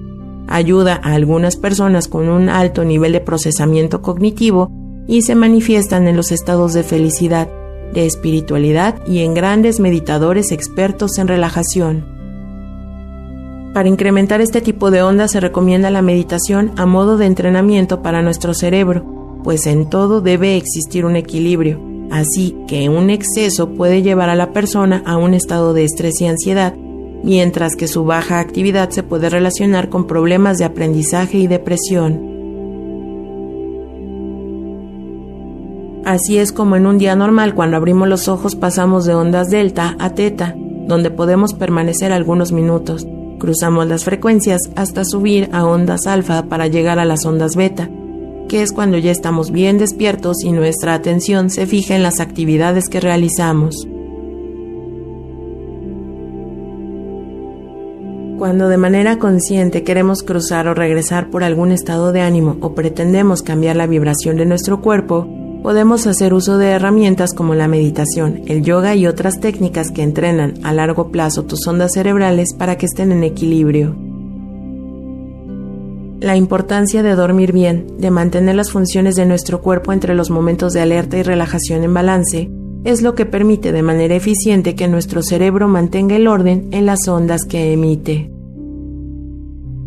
ayuda 0.48 1.02
a 1.02 1.14
algunas 1.14 1.56
personas 1.56 2.08
con 2.08 2.30
un 2.30 2.50
alto 2.50 2.86
nivel 2.86 3.14
de 3.14 3.22
procesamiento 3.22 4.04
cognitivo 4.04 4.83
y 5.08 5.22
se 5.22 5.36
manifiestan 5.36 6.08
en 6.08 6.16
los 6.16 6.32
estados 6.32 6.74
de 6.74 6.84
felicidad, 6.84 7.50
de 7.94 8.06
espiritualidad 8.06 9.06
y 9.08 9.20
en 9.20 9.34
grandes 9.34 9.80
meditadores 9.80 10.52
expertos 10.52 11.18
en 11.18 11.28
relajación. 11.28 12.06
Para 13.74 13.90
incrementar 13.90 14.42
este 14.42 14.62
tipo 14.62 14.92
de 14.92 15.02
ondas 15.02 15.32
se 15.32 15.40
recomienda 15.40 15.90
la 15.90 16.02
meditación 16.02 16.72
a 16.78 16.86
modo 16.86 17.18
de 17.18 17.26
entrenamiento 17.26 18.02
para 18.02 18.22
nuestro 18.22 18.54
cerebro, 18.54 19.40
pues 19.44 19.66
en 19.68 19.90
todo 19.90 20.22
debe 20.22 20.58
existir 20.58 21.06
un 21.06 21.16
equilibrio, 21.16 21.80
así 22.12 22.56
que 22.68 22.90
un 22.90 23.10
exceso 23.10 23.70
puede 23.70 24.02
llevar 24.02 24.30
a 24.30 24.36
la 24.36 24.54
persona 24.54 25.02
a 25.06 25.18
un 25.18 25.34
estado 25.34 25.74
de 25.74 25.84
estrés 25.84 26.22
y 26.22 26.28
ansiedad 26.28 26.74
mientras 27.24 27.76
que 27.76 27.88
su 27.88 28.04
baja 28.04 28.40
actividad 28.40 28.90
se 28.90 29.02
puede 29.02 29.30
relacionar 29.30 29.90
con 29.90 30.06
problemas 30.06 30.58
de 30.58 30.66
aprendizaje 30.66 31.38
y 31.38 31.48
depresión. 31.48 32.33
Así 36.14 36.38
es 36.38 36.52
como 36.52 36.76
en 36.76 36.86
un 36.86 37.00
día 37.00 37.16
normal 37.16 37.56
cuando 37.56 37.76
abrimos 37.76 38.08
los 38.08 38.28
ojos 38.28 38.56
pasamos 38.56 39.06
de 39.06 39.16
ondas 39.16 39.50
delta 39.50 39.96
a 39.98 40.12
teta, 40.12 40.54
donde 40.56 41.10
podemos 41.10 41.56
permanecer 41.56 42.12
algunos 42.12 42.52
minutos. 42.52 43.08
Cruzamos 43.40 43.88
las 43.88 44.04
frecuencias 44.04 44.62
hasta 44.76 45.06
subir 45.06 45.50
a 45.54 45.66
ondas 45.66 46.06
alfa 46.06 46.44
para 46.44 46.68
llegar 46.68 47.00
a 47.00 47.06
las 47.06 47.26
ondas 47.26 47.56
beta, 47.56 47.90
que 48.48 48.62
es 48.62 48.74
cuando 48.74 49.00
ya 49.00 49.10
estamos 49.10 49.50
bien 49.50 49.80
despiertos 49.80 50.44
y 50.44 50.52
nuestra 50.52 50.94
atención 50.94 51.50
se 51.50 51.66
fija 51.66 51.96
en 51.96 52.04
las 52.04 52.20
actividades 52.20 52.90
que 52.90 53.00
realizamos. 53.00 53.88
Cuando 58.38 58.70
de 58.70 58.78
manera 58.78 59.18
consciente 59.18 59.82
queremos 59.82 60.22
cruzar 60.22 60.68
o 60.68 60.76
regresar 60.76 61.32
por 61.32 61.44
algún 61.44 61.72
estado 61.72 62.12
de 62.12 62.22
ánimo 62.22 62.58
o 62.62 62.76
pretendemos 62.76 63.42
cambiar 63.42 63.78
la 63.78 63.88
vibración 63.88 64.38
de 64.38 64.46
nuestro 64.46 64.80
cuerpo, 64.80 65.28
podemos 65.64 66.06
hacer 66.08 66.34
uso 66.34 66.58
de 66.58 66.72
herramientas 66.72 67.34
como 67.34 67.56
la 67.56 67.70
meditación, 67.70 68.42
el 68.48 68.64
yoga 68.64 68.96
y 68.96 69.08
otras 69.08 69.40
técnicas 69.40 69.92
que 69.92 70.04
entrenan 70.04 70.56
a 70.64 70.74
largo 70.74 71.10
plazo 71.10 71.46
tus 71.46 71.66
ondas 71.66 71.94
cerebrales 71.94 72.54
para 72.54 72.78
que 72.78 72.86
estén 72.86 73.14
en 73.14 73.24
equilibrio. 73.24 73.96
La 76.20 76.36
importancia 76.36 77.02
de 77.02 77.16
dormir 77.16 77.54
bien, 77.54 77.88
de 77.98 78.12
mantener 78.12 78.56
las 78.56 78.72
funciones 78.72 79.16
de 79.16 79.26
nuestro 79.26 79.62
cuerpo 79.62 79.94
entre 79.94 80.16
los 80.16 80.30
momentos 80.30 80.74
de 80.74 80.82
alerta 80.82 81.18
y 81.18 81.24
relajación 81.24 81.84
en 81.84 81.94
balance, 81.94 82.50
es 82.84 83.02
lo 83.02 83.16
que 83.16 83.26
permite 83.26 83.72
de 83.72 83.84
manera 83.84 84.16
eficiente 84.16 84.76
que 84.76 84.90
nuestro 84.90 85.22
cerebro 85.24 85.70
mantenga 85.70 86.18
el 86.18 86.28
orden 86.28 86.68
en 86.72 86.86
las 86.86 87.08
ondas 87.08 87.46
que 87.46 87.72
emite. 87.72 88.33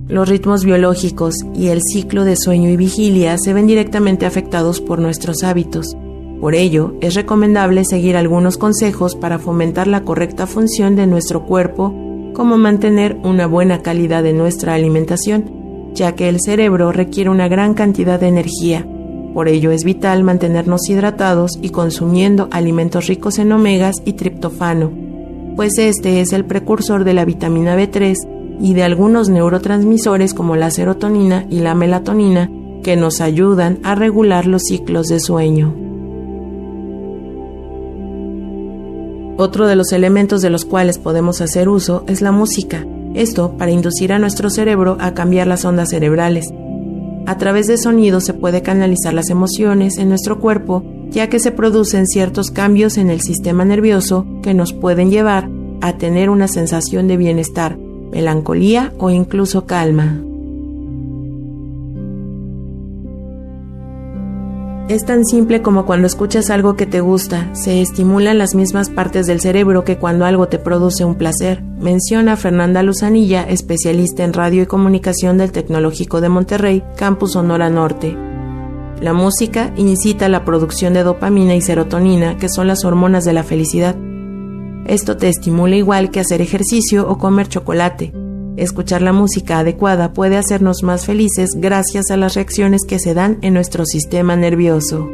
Los 0.08 0.28
ritmos 0.28 0.64
biológicos 0.64 1.34
y 1.52 1.66
el 1.66 1.80
ciclo 1.82 2.24
de 2.24 2.36
sueño 2.36 2.70
y 2.70 2.76
vigilia 2.76 3.36
se 3.38 3.52
ven 3.52 3.66
directamente 3.66 4.24
afectados 4.24 4.80
por 4.80 5.00
nuestros 5.00 5.42
hábitos. 5.42 5.96
Por 6.40 6.54
ello, 6.54 6.94
es 7.00 7.14
recomendable 7.14 7.84
seguir 7.84 8.16
algunos 8.16 8.56
consejos 8.56 9.16
para 9.16 9.40
fomentar 9.40 9.88
la 9.88 10.04
correcta 10.04 10.46
función 10.46 10.94
de 10.94 11.08
nuestro 11.08 11.44
cuerpo, 11.44 11.92
como 12.34 12.56
mantener 12.56 13.16
una 13.24 13.48
buena 13.48 13.82
calidad 13.82 14.22
de 14.22 14.32
nuestra 14.32 14.74
alimentación, 14.74 15.90
ya 15.92 16.14
que 16.14 16.28
el 16.28 16.40
cerebro 16.40 16.92
requiere 16.92 17.28
una 17.28 17.48
gran 17.48 17.74
cantidad 17.74 18.20
de 18.20 18.28
energía. 18.28 18.86
Por 19.34 19.48
ello 19.48 19.72
es 19.72 19.82
vital 19.82 20.22
mantenernos 20.22 20.88
hidratados 20.88 21.58
y 21.60 21.70
consumiendo 21.70 22.48
alimentos 22.52 23.08
ricos 23.08 23.40
en 23.40 23.50
omegas 23.50 23.96
y 24.04 24.12
triptofano, 24.12 24.92
pues 25.56 25.78
este 25.78 26.20
es 26.20 26.32
el 26.32 26.44
precursor 26.44 27.02
de 27.02 27.14
la 27.14 27.24
vitamina 27.24 27.76
B3 27.76 28.35
y 28.60 28.74
de 28.74 28.82
algunos 28.82 29.28
neurotransmisores 29.28 30.34
como 30.34 30.56
la 30.56 30.70
serotonina 30.70 31.46
y 31.50 31.60
la 31.60 31.74
melatonina 31.74 32.50
que 32.82 32.96
nos 32.96 33.20
ayudan 33.20 33.78
a 33.82 33.94
regular 33.94 34.46
los 34.46 34.62
ciclos 34.62 35.08
de 35.08 35.20
sueño. 35.20 35.74
Otro 39.38 39.66
de 39.66 39.76
los 39.76 39.92
elementos 39.92 40.40
de 40.40 40.50
los 40.50 40.64
cuales 40.64 40.98
podemos 40.98 41.40
hacer 41.40 41.68
uso 41.68 42.04
es 42.06 42.22
la 42.22 42.32
música, 42.32 42.86
esto 43.14 43.56
para 43.58 43.70
inducir 43.70 44.12
a 44.12 44.18
nuestro 44.18 44.48
cerebro 44.48 44.96
a 44.98 45.12
cambiar 45.12 45.46
las 45.46 45.64
ondas 45.64 45.90
cerebrales. 45.90 46.46
A 47.26 47.36
través 47.36 47.66
de 47.66 47.76
sonido 47.76 48.20
se 48.20 48.34
puede 48.34 48.62
canalizar 48.62 49.12
las 49.12 49.30
emociones 49.30 49.98
en 49.98 50.08
nuestro 50.08 50.40
cuerpo, 50.40 50.84
ya 51.10 51.28
que 51.28 51.40
se 51.40 51.50
producen 51.50 52.06
ciertos 52.06 52.50
cambios 52.50 52.96
en 52.96 53.10
el 53.10 53.20
sistema 53.20 53.64
nervioso 53.64 54.26
que 54.42 54.54
nos 54.54 54.72
pueden 54.72 55.10
llevar 55.10 55.50
a 55.80 55.98
tener 55.98 56.30
una 56.30 56.48
sensación 56.48 57.08
de 57.08 57.16
bienestar, 57.16 57.78
melancolía 58.10 58.92
o 58.98 59.10
incluso 59.10 59.66
calma. 59.66 60.20
Es 64.88 65.04
tan 65.04 65.24
simple 65.24 65.62
como 65.62 65.84
cuando 65.84 66.06
escuchas 66.06 66.48
algo 66.48 66.76
que 66.76 66.86
te 66.86 67.00
gusta, 67.00 67.52
se 67.56 67.82
estimulan 67.82 68.38
las 68.38 68.54
mismas 68.54 68.88
partes 68.88 69.26
del 69.26 69.40
cerebro 69.40 69.82
que 69.82 69.98
cuando 69.98 70.24
algo 70.24 70.46
te 70.46 70.60
produce 70.60 71.04
un 71.04 71.16
placer, 71.16 71.60
menciona 71.80 72.36
Fernanda 72.36 72.84
Luzanilla, 72.84 73.42
especialista 73.42 74.22
en 74.22 74.32
radio 74.32 74.62
y 74.62 74.66
comunicación 74.66 75.38
del 75.38 75.50
Tecnológico 75.50 76.20
de 76.20 76.28
Monterrey, 76.28 76.84
Campus 76.96 77.32
Sonora 77.32 77.68
Norte. 77.68 78.16
La 79.00 79.12
música 79.12 79.72
incita 79.76 80.28
la 80.28 80.44
producción 80.44 80.94
de 80.94 81.02
dopamina 81.02 81.56
y 81.56 81.62
serotonina, 81.62 82.36
que 82.36 82.48
son 82.48 82.68
las 82.68 82.84
hormonas 82.84 83.24
de 83.24 83.32
la 83.32 83.42
felicidad. 83.42 83.96
Esto 84.86 85.16
te 85.16 85.28
estimula 85.28 85.74
igual 85.74 86.10
que 86.10 86.20
hacer 86.20 86.40
ejercicio 86.40 87.08
o 87.08 87.18
comer 87.18 87.48
chocolate. 87.48 88.12
Escuchar 88.56 89.02
la 89.02 89.12
música 89.12 89.58
adecuada 89.58 90.12
puede 90.12 90.36
hacernos 90.36 90.82
más 90.84 91.04
felices 91.04 91.50
gracias 91.56 92.10
a 92.10 92.16
las 92.16 92.34
reacciones 92.34 92.82
que 92.86 93.00
se 93.00 93.12
dan 93.12 93.38
en 93.42 93.52
nuestro 93.52 93.84
sistema 93.84 94.36
nervioso. 94.36 95.08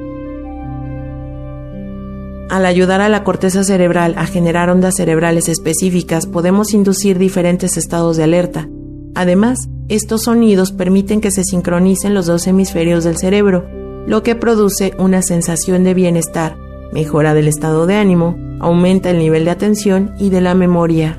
Al 2.51 2.67
ayudar 2.67 3.01
a 3.01 3.09
la 3.09 3.25
corteza 3.25 3.65
cerebral 3.65 4.15
a 4.19 4.27
generar 4.27 4.69
ondas 4.69 4.97
cerebrales 4.97 5.49
específicas, 5.49 6.27
podemos 6.27 6.75
inducir 6.75 7.19
diferentes 7.19 7.79
estados 7.79 8.19
de 8.19 8.25
alerta. 8.25 8.69
Además, 9.15 9.71
estos 9.89 10.25
sonidos 10.25 10.71
permiten 10.71 11.23
que 11.23 11.31
se 11.31 11.45
sincronicen 11.45 12.13
los 12.13 12.27
dos 12.27 12.47
hemisferios 12.47 13.05
del 13.05 13.17
cerebro, 13.17 13.67
lo 14.07 14.23
que 14.23 14.35
produce 14.35 14.93
una 14.99 15.23
sensación 15.23 15.83
de 15.83 15.95
bienestar, 15.95 16.59
mejora 16.93 17.33
del 17.33 17.49
estado 17.49 17.87
de 17.87 17.95
ánimo, 17.95 18.37
aumenta 18.63 19.11
el 19.11 19.19
nivel 19.19 19.45
de 19.45 19.51
atención 19.51 20.15
y 20.19 20.31
de 20.31 20.41
la 20.41 20.55
memoria. 20.55 21.19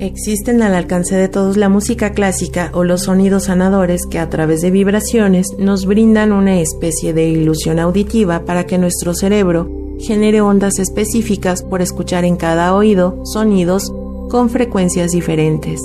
Existen 0.00 0.62
al 0.62 0.74
alcance 0.74 1.14
de 1.14 1.28
todos 1.28 1.56
la 1.56 1.68
música 1.68 2.10
clásica 2.10 2.72
o 2.74 2.82
los 2.82 3.04
sonidos 3.04 3.44
sanadores 3.44 4.02
que 4.10 4.18
a 4.18 4.28
través 4.28 4.60
de 4.60 4.72
vibraciones 4.72 5.46
nos 5.58 5.86
brindan 5.86 6.32
una 6.32 6.60
especie 6.60 7.14
de 7.14 7.28
ilusión 7.28 7.78
auditiva 7.78 8.44
para 8.44 8.66
que 8.66 8.78
nuestro 8.78 9.14
cerebro 9.14 9.70
genere 10.00 10.40
ondas 10.40 10.80
específicas 10.80 11.62
por 11.62 11.82
escuchar 11.82 12.24
en 12.24 12.36
cada 12.36 12.74
oído 12.74 13.20
sonidos 13.24 13.92
con 14.28 14.50
frecuencias 14.50 15.12
diferentes. 15.12 15.80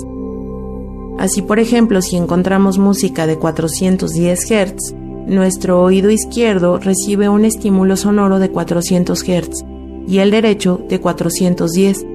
Así, 1.18 1.42
por 1.42 1.60
ejemplo, 1.60 2.02
si 2.02 2.16
encontramos 2.16 2.78
música 2.78 3.28
de 3.28 3.38
410 3.38 4.40
Hz, 4.40 4.94
nuestro 5.28 5.82
oído 5.82 6.10
izquierdo 6.10 6.78
recibe 6.78 7.28
un 7.28 7.44
estímulo 7.44 7.96
sonoro 7.96 8.38
de 8.38 8.50
400 8.50 9.22
Hz 9.22 9.64
y 10.06 10.18
el 10.18 10.30
derecho 10.30 10.80
de 10.88 11.00
410 11.00 12.06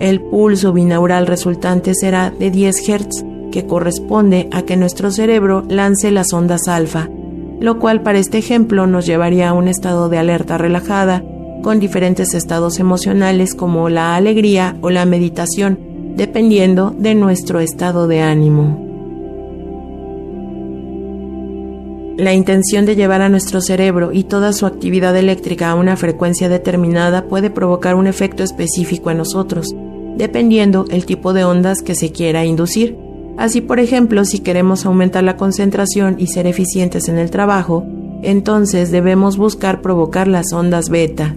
el 0.00 0.22
pulso 0.22 0.72
binaural 0.72 1.26
resultante 1.26 1.94
será 1.94 2.30
de 2.30 2.50
10 2.50 2.76
Hz, 2.76 3.24
que 3.52 3.66
corresponde 3.66 4.48
a 4.50 4.62
que 4.62 4.78
nuestro 4.78 5.10
cerebro 5.10 5.62
lance 5.68 6.10
las 6.10 6.32
ondas 6.32 6.68
alfa, 6.68 7.10
lo 7.60 7.78
cual 7.78 8.02
para 8.02 8.18
este 8.18 8.38
ejemplo 8.38 8.86
nos 8.86 9.04
llevaría 9.04 9.50
a 9.50 9.52
un 9.52 9.68
estado 9.68 10.08
de 10.08 10.16
alerta 10.16 10.56
relajada, 10.56 11.22
con 11.62 11.78
diferentes 11.80 12.32
estados 12.32 12.80
emocionales 12.80 13.54
como 13.54 13.90
la 13.90 14.16
alegría 14.16 14.76
o 14.80 14.88
la 14.88 15.04
meditación, 15.04 15.78
dependiendo 16.16 16.94
de 16.96 17.14
nuestro 17.14 17.60
estado 17.60 18.06
de 18.06 18.22
ánimo. 18.22 18.89
La 22.20 22.34
intención 22.34 22.84
de 22.84 22.96
llevar 22.96 23.22
a 23.22 23.30
nuestro 23.30 23.62
cerebro 23.62 24.12
y 24.12 24.24
toda 24.24 24.52
su 24.52 24.66
actividad 24.66 25.16
eléctrica 25.16 25.70
a 25.70 25.74
una 25.74 25.96
frecuencia 25.96 26.50
determinada 26.50 27.24
puede 27.24 27.48
provocar 27.48 27.94
un 27.94 28.06
efecto 28.06 28.42
específico 28.42 29.10
en 29.10 29.16
nosotros, 29.16 29.74
dependiendo 30.18 30.84
el 30.90 31.06
tipo 31.06 31.32
de 31.32 31.44
ondas 31.44 31.80
que 31.80 31.94
se 31.94 32.12
quiera 32.12 32.44
inducir. 32.44 32.94
Así, 33.38 33.62
por 33.62 33.80
ejemplo, 33.80 34.26
si 34.26 34.40
queremos 34.40 34.84
aumentar 34.84 35.24
la 35.24 35.38
concentración 35.38 36.16
y 36.18 36.26
ser 36.26 36.46
eficientes 36.46 37.08
en 37.08 37.16
el 37.16 37.30
trabajo, 37.30 37.86
entonces 38.22 38.90
debemos 38.90 39.38
buscar 39.38 39.80
provocar 39.80 40.28
las 40.28 40.52
ondas 40.52 40.90
beta. 40.90 41.34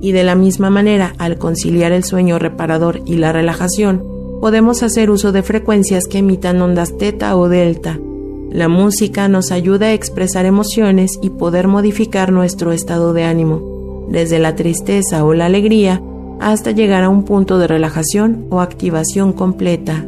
Y 0.00 0.12
de 0.12 0.24
la 0.24 0.36
misma 0.36 0.70
manera, 0.70 1.12
al 1.18 1.36
conciliar 1.36 1.92
el 1.92 2.04
sueño 2.04 2.38
reparador 2.38 3.02
y 3.04 3.16
la 3.16 3.32
relajación, 3.32 4.02
podemos 4.40 4.82
hacer 4.82 5.10
uso 5.10 5.32
de 5.32 5.42
frecuencias 5.42 6.04
que 6.06 6.16
emitan 6.16 6.62
ondas 6.62 6.96
teta 6.96 7.36
o 7.36 7.50
delta. 7.50 7.98
La 8.50 8.68
música 8.68 9.28
nos 9.28 9.52
ayuda 9.52 9.86
a 9.86 9.92
expresar 9.92 10.46
emociones 10.46 11.18
y 11.20 11.28
poder 11.28 11.68
modificar 11.68 12.32
nuestro 12.32 12.72
estado 12.72 13.12
de 13.12 13.24
ánimo, 13.24 14.06
desde 14.08 14.38
la 14.38 14.56
tristeza 14.56 15.22
o 15.24 15.34
la 15.34 15.46
alegría 15.46 16.02
hasta 16.40 16.70
llegar 16.70 17.02
a 17.02 17.10
un 17.10 17.24
punto 17.24 17.58
de 17.58 17.66
relajación 17.66 18.46
o 18.48 18.60
activación 18.60 19.34
completa. 19.34 20.06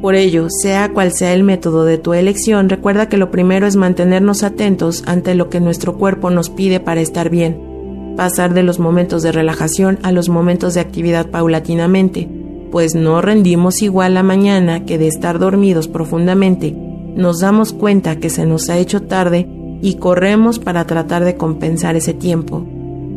Por 0.00 0.14
ello, 0.14 0.46
sea 0.48 0.92
cual 0.92 1.12
sea 1.12 1.34
el 1.34 1.42
método 1.42 1.84
de 1.84 1.98
tu 1.98 2.14
elección, 2.14 2.70
recuerda 2.70 3.08
que 3.08 3.16
lo 3.18 3.30
primero 3.30 3.66
es 3.66 3.76
mantenernos 3.76 4.42
atentos 4.42 5.02
ante 5.06 5.34
lo 5.34 5.50
que 5.50 5.60
nuestro 5.60 5.98
cuerpo 5.98 6.30
nos 6.30 6.48
pide 6.48 6.80
para 6.80 7.00
estar 7.00 7.28
bien, 7.28 8.14
pasar 8.16 8.54
de 8.54 8.62
los 8.62 8.78
momentos 8.78 9.22
de 9.22 9.32
relajación 9.32 9.98
a 10.02 10.12
los 10.12 10.28
momentos 10.30 10.72
de 10.74 10.80
actividad 10.80 11.30
paulatinamente, 11.30 12.28
pues 12.76 12.94
no 12.94 13.22
rendimos 13.22 13.80
igual 13.80 14.12
la 14.12 14.22
mañana 14.22 14.84
que 14.84 14.98
de 14.98 15.08
estar 15.08 15.38
dormidos 15.38 15.88
profundamente, 15.88 16.76
nos 17.16 17.40
damos 17.40 17.72
cuenta 17.72 18.16
que 18.16 18.28
se 18.28 18.44
nos 18.44 18.68
ha 18.68 18.76
hecho 18.76 19.00
tarde 19.00 19.48
y 19.80 19.94
corremos 19.94 20.58
para 20.58 20.86
tratar 20.86 21.24
de 21.24 21.38
compensar 21.38 21.96
ese 21.96 22.12
tiempo. 22.12 22.66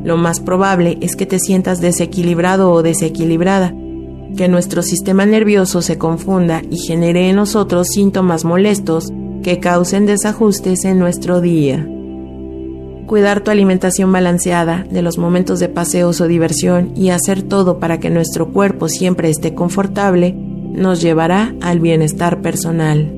Lo 0.06 0.16
más 0.16 0.40
probable 0.40 0.98
es 1.02 1.18
que 1.18 1.26
te 1.26 1.40
sientas 1.40 1.82
desequilibrado 1.82 2.72
o 2.72 2.84
desequilibrada, 2.84 3.76
que 4.38 4.48
nuestro 4.48 4.82
sistema 4.82 5.26
nervioso 5.26 5.82
se 5.82 5.98
confunda 5.98 6.62
y 6.72 6.78
genere 6.78 7.30
en 7.30 7.36
nosotros 7.36 7.90
síntomas 7.90 8.46
molestos 8.46 9.12
que 9.44 9.60
causen 9.60 10.06
desajustes 10.06 10.86
en 10.86 11.00
nuestro 11.00 11.42
día. 11.42 11.86
Cuidar 13.10 13.42
tu 13.42 13.50
alimentación 13.50 14.12
balanceada, 14.12 14.86
de 14.88 15.02
los 15.02 15.18
momentos 15.18 15.58
de 15.58 15.68
paseos 15.68 16.22
o 16.22 16.28
diversión 16.28 16.92
y 16.96 17.10
hacer 17.10 17.42
todo 17.42 17.80
para 17.80 18.00
que 18.00 18.12
nuestro 18.12 18.50
cuerpo 18.50 18.88
siempre 18.88 19.32
esté 19.32 19.56
confortable 19.56 20.36
nos 20.36 21.02
llevará 21.02 21.56
al 21.60 21.80
bienestar 21.80 22.44
personal. 22.44 23.12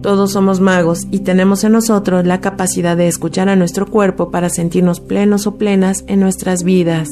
Todos 0.00 0.30
somos 0.30 0.60
magos 0.60 1.08
y 1.10 1.18
tenemos 1.18 1.64
en 1.64 1.72
nosotros 1.72 2.24
la 2.24 2.40
capacidad 2.40 2.96
de 2.96 3.08
escuchar 3.08 3.48
a 3.48 3.56
nuestro 3.56 3.86
cuerpo 3.86 4.30
para 4.30 4.48
sentirnos 4.48 5.00
plenos 5.00 5.48
o 5.48 5.56
plenas 5.56 6.04
en 6.06 6.20
nuestras 6.20 6.62
vidas. 6.62 7.08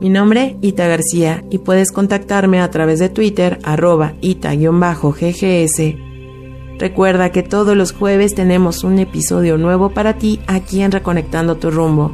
Mi 0.00 0.08
nombre, 0.08 0.56
Ita 0.60 0.86
García, 0.86 1.42
y 1.50 1.58
puedes 1.58 1.90
contactarme 1.90 2.60
a 2.60 2.70
través 2.70 3.00
de 3.00 3.08
Twitter, 3.08 3.58
arroba 3.64 4.14
ita-ggs. 4.20 6.07
Recuerda 6.78 7.32
que 7.32 7.42
todos 7.42 7.76
los 7.76 7.92
jueves 7.92 8.36
tenemos 8.36 8.84
un 8.84 9.00
episodio 9.00 9.58
nuevo 9.58 9.90
para 9.90 10.14
ti 10.14 10.40
aquí 10.46 10.80
en 10.80 10.92
Reconectando 10.92 11.56
tu 11.56 11.72
rumbo. 11.72 12.12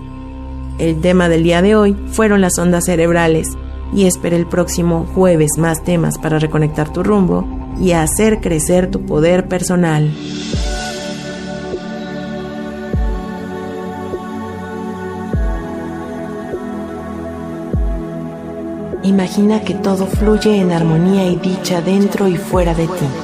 El 0.78 1.02
tema 1.02 1.28
del 1.28 1.42
día 1.42 1.60
de 1.60 1.76
hoy 1.76 1.94
fueron 2.12 2.40
las 2.40 2.58
ondas 2.58 2.86
cerebrales 2.86 3.48
y 3.94 4.06
espera 4.06 4.36
el 4.36 4.46
próximo 4.46 5.06
jueves 5.14 5.58
más 5.58 5.84
temas 5.84 6.18
para 6.18 6.38
reconectar 6.38 6.90
tu 6.90 7.02
rumbo 7.02 7.46
y 7.78 7.92
hacer 7.92 8.40
crecer 8.40 8.90
tu 8.90 9.04
poder 9.04 9.48
personal. 9.48 10.10
Imagina 19.02 19.60
que 19.60 19.74
todo 19.74 20.06
fluye 20.06 20.56
en 20.56 20.72
armonía 20.72 21.26
y 21.26 21.36
dicha 21.36 21.82
dentro 21.82 22.26
y 22.26 22.38
fuera 22.38 22.74
de 22.74 22.86
ti. 22.86 23.23